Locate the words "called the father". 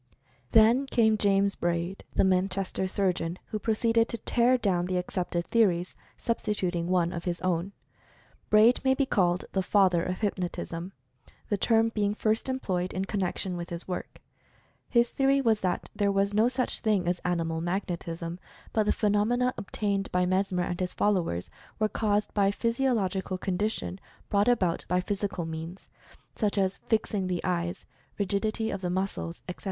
9.05-10.01